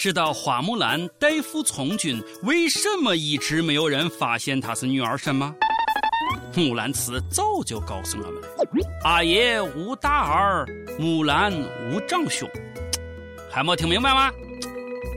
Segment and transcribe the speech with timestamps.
[0.00, 5.54] 知道花木兰代父从军，为什么一直没有人发现她是女儿身吗？
[6.56, 8.48] 木兰辞早就告诉我们了：
[9.04, 10.66] 阿爷无大儿，
[10.98, 11.52] 木兰
[11.92, 12.48] 无长兄。
[13.50, 14.32] 还没听明白吗？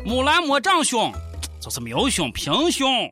[0.04, 1.14] 木兰没长兄，
[1.62, 3.10] 就是没有兄，平兄。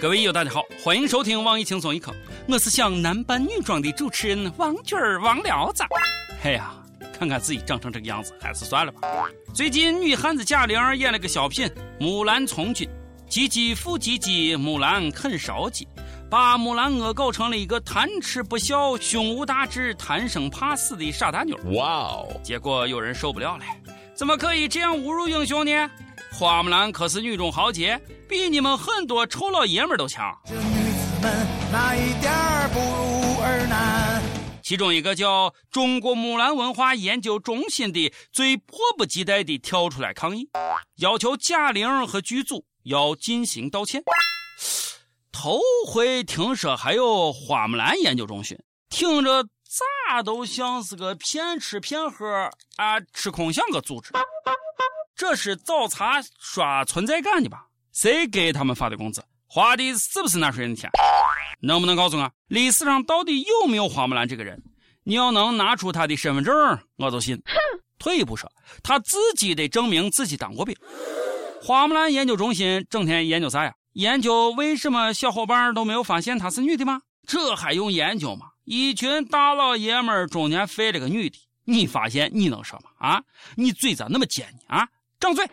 [0.00, 2.14] 各位友，大家好，欢迎收听网易轻松一刻，
[2.48, 5.82] 我是想男扮女装的主持人王军儿王聊子。
[6.44, 6.70] 哎呀，
[7.18, 9.00] 看看自己长成这个样子，还是算了吧。
[9.52, 11.66] 最近女汉子贾玲演了个小品
[11.98, 12.88] 《木兰从军》，
[13.28, 15.88] 唧唧复唧唧，木兰啃烧鸡，
[16.30, 21.58] 把木兰恶搞成了一个贪吃不孝、胸无大志、贪生怕死的傻大妞。
[21.72, 22.40] 哇哦！
[22.44, 23.64] 结果有人受不了了，
[24.14, 25.90] 怎么可以这样侮辱英雄呢？
[26.32, 30.32] 花木兰可是女中豪杰，比你们很多臭老爷们都强。
[30.44, 32.25] 这女子们哪一点？
[34.66, 40.50] 其中一个叫中国木兰文化研究中心的最迫不及待地跳出来抗议，
[40.96, 44.02] 要求贾玲和剧组要进行道歉。
[45.30, 54.10] 头回听说还有花木兰研究中心，听着咋都像是个骗吃骗喝啊，吃空饷个组织。
[55.14, 57.68] 这是找茬刷存在感的吧？
[57.92, 59.24] 谁给他们发的工资？
[59.46, 60.90] 花的是不是纳税人的钱？
[61.60, 64.62] 能不能告诉我，历史上到底有没有花木兰这个人？
[65.04, 66.54] 你要能拿出他的身份证，
[66.96, 67.40] 我就信。
[67.98, 68.50] 退一步说，
[68.82, 70.76] 他自己得证明自己当过兵。
[71.62, 73.72] 花木兰研究中心整天研究啥呀？
[73.94, 77.00] 研究为什么小伙伴都没有发现她是女的吗？
[77.26, 78.48] 这还用研究吗？
[78.64, 82.90] 一群大老爷们中间废了个女的，你发现你能说吗？
[82.98, 83.22] 啊，
[83.54, 84.58] 你嘴咋那么尖呢？
[84.76, 84.86] 啊？
[85.18, 85.48] 张嘴！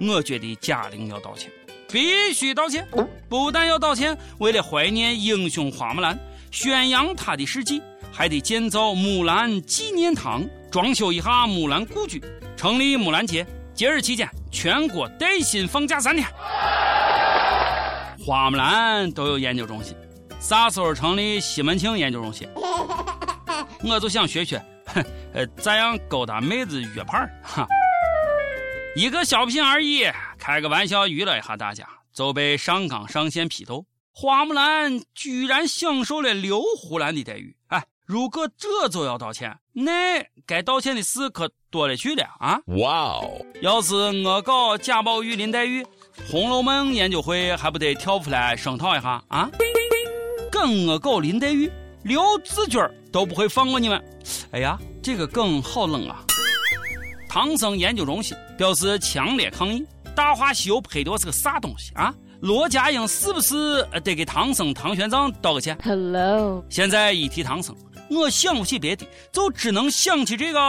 [0.00, 1.50] 我觉得贾玲要道歉，
[1.92, 2.86] 必须道歉。
[3.28, 6.18] 不但要道歉，为了怀念英雄花木兰，
[6.50, 7.82] 宣扬她的事迹，
[8.12, 12.22] 还得建造木兰纪念堂，装修一下木兰故居，
[12.56, 13.46] 成立木兰节。
[13.72, 16.26] 节日期间，全国带薪放假三天。
[18.22, 19.96] 花木兰都有研究中心，
[20.38, 22.46] 啥时候成立西门庆研究中心？
[23.82, 24.62] 我就想学学。
[24.86, 27.16] 哼， 呃，咋样勾搭妹子约炮？
[27.42, 27.66] 哈，
[28.96, 30.04] 一个小品而已，
[30.36, 33.86] 开个玩笑娱乐一下大家，就被上纲上线批斗。
[34.12, 42.60] 花木兰居然享受了刘胡兰的待遇，哎，如果这就要道歉，那该道歉的事可多了去了啊！
[42.78, 45.84] 哇哦，要是我搞贾宝玉林黛玉，
[46.28, 49.48] 《红楼梦》研究会还不得跳出来声讨一下啊？
[50.50, 51.70] 跟我搞林黛玉。
[52.02, 52.80] 刘子军
[53.12, 54.02] 都不会放过你们！
[54.52, 56.24] 哎呀，这个梗好冷啊！
[57.32, 59.78] 唐僧研究中心表示强烈抗议，
[60.16, 62.12] 《大话西游》拍的是个啥东西啊？
[62.40, 67.72] 罗家英是不是得给唐僧唐玄奘道个歉？Hello，现在一提唐僧，
[68.10, 70.60] 我想不起别的，就只能想起这个。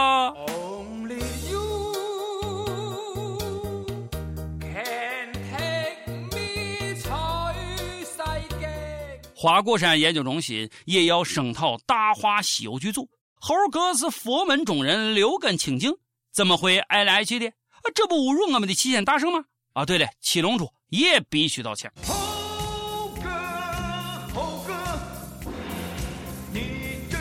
[9.34, 13.08] 花果山研究中心也要声讨《大话西游》剧组，
[13.40, 15.92] 猴哥是佛门中人，留根清净，
[16.32, 17.46] 怎么会爱来爱去的？
[17.46, 19.44] 啊，这不侮辱我们的齐天大圣吗？
[19.74, 21.92] 啊，对了，七龙珠也必须道歉。
[22.06, 23.30] 猴哥，
[24.34, 24.74] 猴哥，
[26.50, 27.20] 你真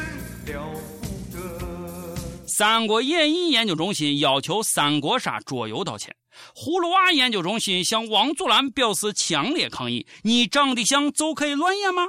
[0.54, 0.72] 了
[1.02, 2.16] 不得。
[2.48, 6.16] 三国演义研究中心要求三国杀桌游道歉。
[6.56, 12.04] 葫芦娃研究中心向王祖蓝表示强烈抗议：“你长得像就可以乱演吗？”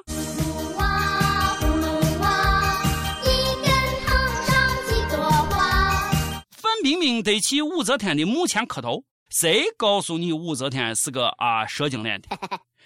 [6.82, 12.28] 范冰冰得去武则天的墓前磕头，谁告诉你武则天是个啊蛇精脸的？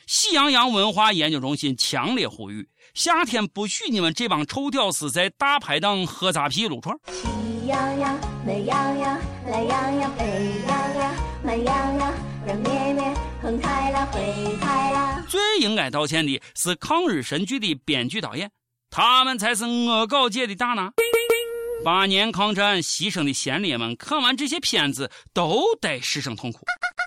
[0.06, 6.94] 喜羊羊文化研究中心强烈呼吁：夏天不许你们这帮臭屌丝在大排档喝扎啤撸串。
[7.10, 9.18] 喜羊羊、美羊羊、
[9.48, 10.24] 懒羊羊、沸
[10.68, 12.14] 羊羊、慢羊羊、
[12.44, 15.24] 软绵绵、横开了、回开了。
[15.26, 18.50] 最应该道歉的是抗日神剧的编剧导演，
[18.90, 20.92] 他们才是恶搞界的大拿。
[21.86, 26.58] 八年抗战牺牲的先烈们看完这些片子都得失声痛哭。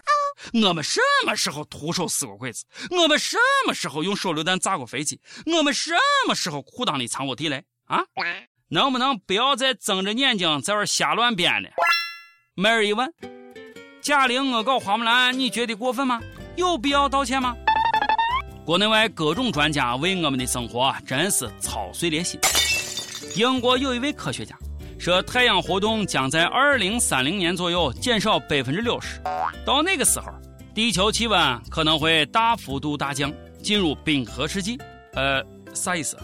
[0.66, 2.64] 我们什么时候徒手撕过鬼子？
[2.92, 3.36] 我们什
[3.68, 5.20] 么时候用手榴弹炸过飞机？
[5.48, 5.92] 我们什
[6.30, 7.62] 么时候裤裆里藏过地雷？
[7.88, 8.00] 啊，
[8.70, 11.70] 能不能不要再睁着眼睛在这瞎乱编了？
[12.56, 13.14] 梅儿一问，
[14.02, 16.22] 贾玲恶搞花木兰，你觉得过分吗？
[16.56, 17.54] 有必要道歉吗？
[18.64, 22.40] 国内外各种专家为我们的生活真是操碎了心。
[23.36, 24.58] 英国有一位科学家。
[25.00, 29.22] 说太阳活动将在二零三零年左右减少百分之六十，
[29.66, 30.26] 到那个时候，
[30.76, 33.32] 地球气温可能会大幅度大降，
[33.64, 34.78] 进入冰河世纪。
[35.14, 35.42] 呃，
[35.74, 36.18] 啥意思？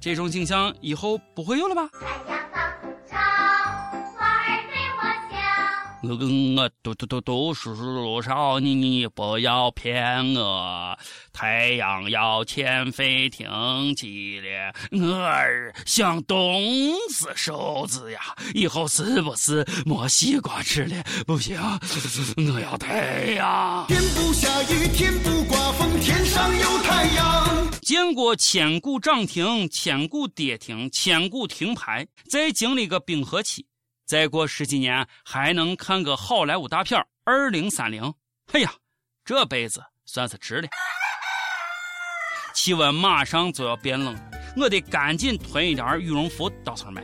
[0.00, 1.90] 这种景象以后不会有了吧？
[6.02, 10.96] 我跟我读读读读书少，你你不要骗我。
[11.32, 13.48] 太阳要前飞停
[13.96, 18.20] 机了，我儿想冻死手指呀！
[18.54, 21.02] 以后是不是没西瓜吃了？
[21.26, 21.58] 不行，
[22.54, 23.84] 我要太阳。
[23.88, 27.70] 天不下雨，天不刮风，天上有太阳。
[27.80, 33.66] 见过千股涨停，千股跌停，千股停牌，再经历个冰河期。
[34.06, 38.04] 再过十几年，还能看个好莱坞大片二零三零》。
[38.52, 38.72] 哎呀，
[39.24, 40.68] 这辈子算是值了。
[42.54, 44.16] 气温马上就要变冷，
[44.56, 47.02] 我得赶紧囤一点羽绒服到时候买。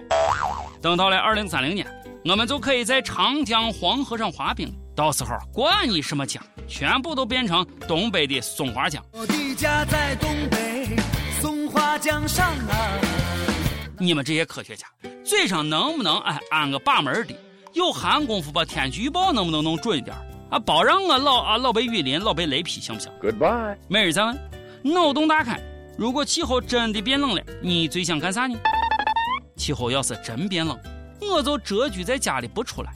[0.81, 1.85] 等到了二零三零年，
[2.25, 4.73] 我们就可以在长江黄河上滑冰。
[4.95, 9.05] 到时候管你什么江，全部都变成东北的松花江。
[9.13, 10.97] 我的家在东北
[11.41, 13.12] 松花江上啊！
[14.03, 14.87] 你们这些科学家。
[15.25, 17.35] 嘴上能不能哎安个把门的？
[17.73, 20.15] 有闲工夫把天气预报能不能弄准一点
[20.51, 20.59] 啊？
[20.59, 23.77] 别让我老啊老被雨淋，老被雷劈，行不行？Goodbye。
[23.89, 24.37] 每日再问，
[24.83, 25.61] 脑洞大开。
[25.97, 28.59] 如果气候真的变冷了，你最想干啥呢？
[29.57, 30.77] 气候要是真变冷，
[31.21, 32.93] 我就蛰居在家里不出来。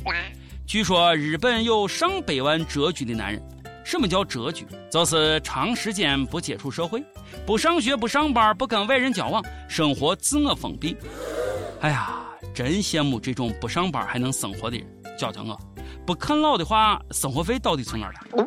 [0.66, 3.40] 据说日本有上百万蛰居的男人。
[3.86, 4.66] 什么叫蛰居？
[4.90, 7.00] 就是长时间不接触社会，
[7.46, 10.96] 不上学，不上班，不跟外人交往，生活自我封闭。
[11.80, 12.22] 哎呀。
[12.54, 14.86] 真羡慕这种不上班还能生活的人。
[15.18, 15.60] 教教我，
[16.06, 18.46] 不啃老的话，生活费到底从哪儿来？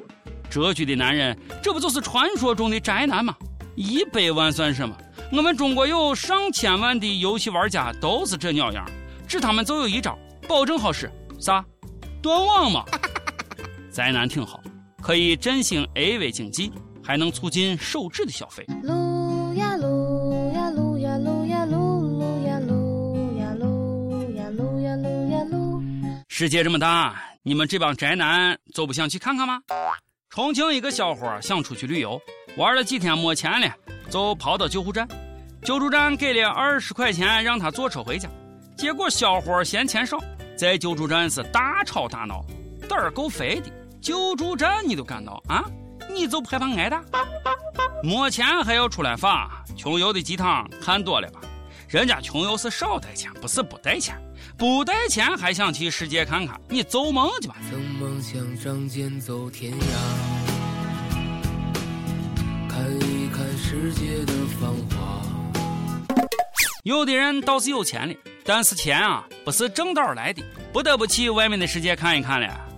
[0.50, 3.36] 蛰居的男人，这不就是传说中的宅男吗？
[3.76, 4.98] 一百万算什么？
[5.32, 8.84] 我们中国有上千万的游戏玩家都是这鸟样，
[9.28, 11.64] 指他们就有一招，保证好使，啥？
[12.20, 12.84] 断网嘛。
[13.94, 14.60] 宅男挺好，
[15.10, 16.72] 可以振兴 AV 经济，
[17.04, 18.64] 还能促进手指的消费。
[26.28, 29.60] 世界这么大，你们这帮宅男就不想去看看吗？
[30.30, 32.22] 重庆一个小伙想出去旅游，
[32.56, 33.68] 玩了几天没钱了，
[34.12, 35.08] 就跑到救护站。
[35.64, 38.30] 救助站给了二十块钱让他坐车回家，
[38.78, 40.20] 结果小伙嫌钱少，
[40.56, 42.46] 在救助站是大吵大闹，
[42.88, 43.72] 胆儿够肥的。
[44.02, 45.64] 救助站你都敢闹啊？
[46.12, 47.04] 你就害怕挨打？
[48.02, 49.64] 没钱还要出来发？
[49.76, 51.42] 穷游的鸡汤看多了吧？
[51.88, 54.16] 人家穷游是少带钱，不是不带钱。
[54.58, 56.60] 不带钱还想去世界看看？
[56.70, 57.56] 你做梦去吧！
[57.70, 59.78] 曾梦想仗剑走天涯，
[62.70, 65.22] 看一看世界的繁华。
[66.84, 68.14] 有的人倒是有钱了，
[68.46, 70.42] 但是钱啊不是正道来的，
[70.72, 72.69] 不得不去外面的世界看一看了。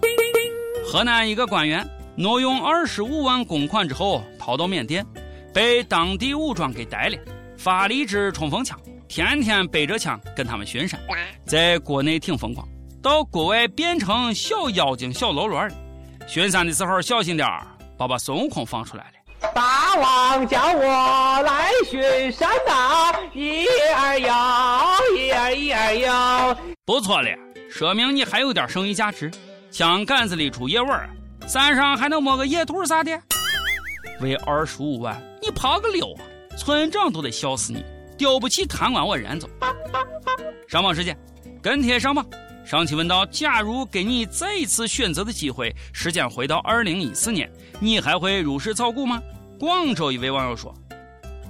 [0.92, 5.06] 河南一个官员挪用二十五万公款之后逃到缅甸，
[5.54, 7.18] 被当地武装给逮了，
[7.58, 8.78] 发了一支冲锋枪。
[9.08, 11.00] 天天背着枪跟他们巡山，
[11.46, 12.68] 在国内挺风光，
[13.02, 15.74] 到国外变成小妖精、小喽啰了。
[16.28, 17.66] 巡山的时候小心点儿，
[17.98, 19.50] 别把孙悟空放出来了。
[19.56, 23.66] 大王叫我来巡山呐，一
[23.96, 26.58] 二幺，一二一二幺。
[26.84, 27.30] 不错了，
[27.70, 29.32] 说明你还有点剩余价值。
[29.72, 31.10] 枪杆子里出野味儿，
[31.48, 33.18] 山上还能摸个野兔啥的。
[34.20, 36.22] 为二十五万，你跑个溜啊！
[36.58, 37.84] 村长都得笑死你。
[38.18, 39.50] 丢不起，贪官我人走。
[40.68, 41.18] 上榜时间，
[41.64, 42.26] 跟帖上榜。
[42.66, 47.50] 上期问到：假如给你再一次选择的机会，时间回到二零一四年，
[47.80, 49.22] 你还会入市炒股吗？
[49.58, 50.76] 广州一位网友说：“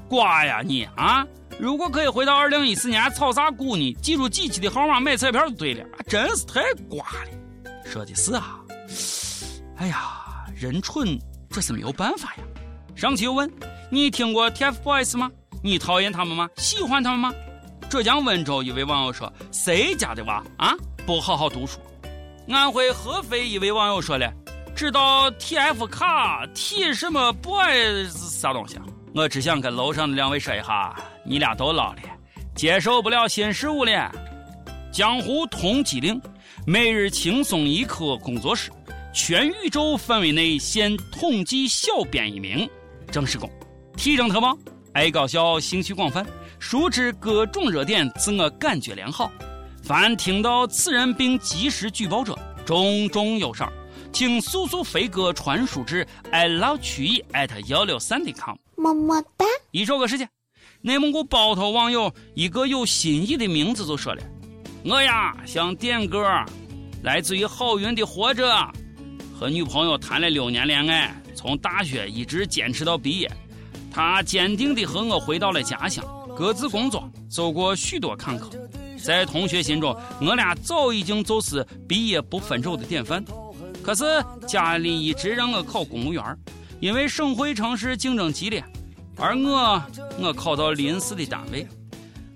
[0.07, 1.25] 瓜呀你啊！
[1.59, 3.97] 如果可以回到二零一四年，炒啥股呢？
[3.99, 5.83] 记住几期的号码买彩票就对了。
[6.07, 7.40] 真是太瓜了。
[7.91, 8.57] 说的是啊。
[9.75, 11.19] 哎呀，人蠢
[11.49, 12.43] 这是没有办法呀。
[12.95, 13.51] 上期又问：
[13.89, 15.29] 你听过 TFBOYS 吗？
[15.61, 16.49] 你讨厌他们吗？
[16.55, 17.33] 喜欢他们吗？
[17.89, 20.73] 浙江温州一位网友说：“谁家的娃啊，
[21.05, 21.79] 不好好读书？”
[22.47, 24.31] 安徽合肥一位网友说了
[24.73, 28.79] ：“知道 T F 卡 T 什么 boys 啥东西？”
[29.13, 30.95] 我只想跟楼上的两位说一下，
[31.25, 32.01] 你俩都老了，
[32.55, 34.09] 接受不了新事物了。
[34.93, 36.21] 江湖通缉令，
[36.67, 38.69] 每日轻松一刻工作室，
[39.11, 42.69] 全宇宙范围内现统计小编一名，
[43.11, 43.49] 正式工，
[43.97, 44.55] 提升特报。
[44.93, 46.23] 爱搞笑，兴趣广泛，
[46.59, 49.31] 熟知各种热点，自我感觉良好。
[49.81, 53.73] 凡听到此人并及时举报者，重重有赏，
[54.13, 58.55] 请速速飞鸽传书至 i love 曲艺 at 幺六三点 .com。
[58.75, 59.45] 么么哒。
[59.71, 60.29] 一首歌时间，
[60.81, 64.21] 内蒙古包头网友一个有新意的名字就说了
[64.83, 66.27] ：“我呀想点歌，
[67.03, 68.49] 来自于郝云的《活着》，
[69.37, 73.31] 和女朋友谈了六年恋爱，从大学一直坚持到毕业。”
[73.93, 76.03] 他坚定地和我回到了家乡，
[76.35, 78.49] 各自工作，走过许多坎坷。
[79.03, 83.23] 在同学心中，我俩早已经就是毕业不分手的典范。
[83.83, 84.03] 可是
[84.47, 86.23] 家里一直让我考公务员，
[86.79, 88.63] 因为省会城市竞争激烈，
[89.17, 89.83] 而我
[90.19, 91.67] 我考到临市的单位。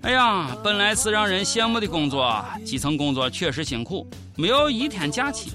[0.06, 5.50] 哎呀，本来是让人羡慕的工作，基层工作确实辛苦，没有一天假期，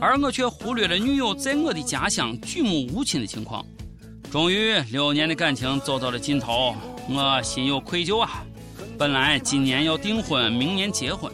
[0.00, 3.66] 而我却忽略了女友在我的家乡举目无亲的情况。
[4.30, 6.76] 终于，六年的感情走到了尽头，
[7.08, 8.44] 我心有愧疚啊。
[8.96, 11.32] 本来今年要订婚，明年结婚。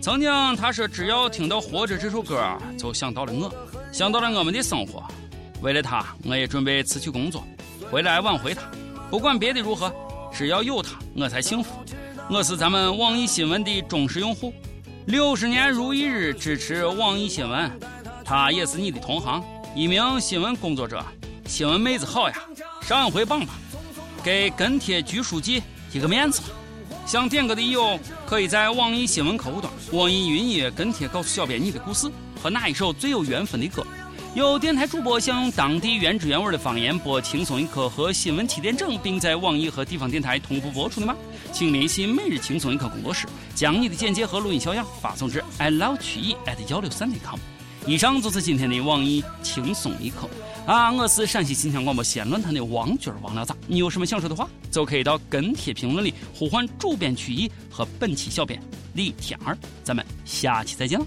[0.00, 2.44] 曾经他说，只要听到《活着》这首歌，
[2.76, 3.48] 就想到了我，
[3.92, 5.00] 想到了我们的生活。
[5.62, 7.44] 为了他，我也准备辞去工作，
[7.88, 8.62] 回来挽回他。
[9.12, 9.94] 不管别的如何，
[10.34, 11.72] 只要有他，我才幸福。
[12.28, 14.52] 我是咱们网易新闻的忠实用户，
[15.06, 17.70] 六十年如一日支持网易新闻。
[18.24, 19.44] 他也是你的同行，
[19.76, 21.00] 一名新闻工作者。
[21.46, 22.34] 新闻妹子好呀，
[22.82, 23.54] 上一回棒棒，
[24.24, 25.62] 给跟帖局书记
[25.92, 26.48] 一个面子吧。
[27.06, 32.10] 想点歌的友可以在网易新闻客户端、网易云音乐跟帖告诉小编你的故事
[32.42, 33.86] 和哪一首最有缘分的歌。
[34.34, 41.14] 有电台主播想用当地原汁原味的方言播《轻松一刻》和新闻七点整，并在网易和地方电台同步播出的吗？
[41.52, 47.38] 请联系每日轻松一刻工作室，将你的简介和录音小样发送至 i love 曲艺 at 幺六三点 com。
[47.86, 50.28] 以上就是今天的网易轻松一刻。
[50.66, 53.54] 啊，我是陕西秦腔广播西安论坛的王军王聊咋？
[53.68, 58.60] 你有什么想说的话，就可以到跟帖评论里呼唤主编曲艺和本期小编
[58.94, 59.56] 李天儿。
[59.84, 61.06] 咱们下期再见了。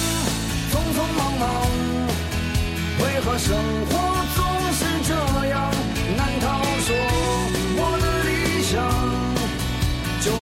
[1.17, 1.43] 茫茫。
[3.03, 3.55] 为何生
[3.89, 3.91] 活
[4.35, 4.39] 总
[4.73, 5.13] 是这
[5.49, 5.80] 样？